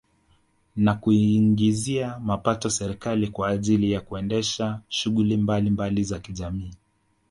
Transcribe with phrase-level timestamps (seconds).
[0.75, 6.73] Na kuiingizia mapato serikali kwa ajili ya kuendesha shughuli mbalimbali za kijamiii